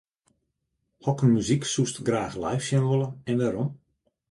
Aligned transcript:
Hokker 1.07 1.29
muzyk 1.33 1.69
soest 1.73 1.97
graach 2.09 2.35
live 2.43 2.63
sjen 2.65 2.87
wolle 2.89 3.09
en 3.29 3.39
wêrom? 3.39 3.69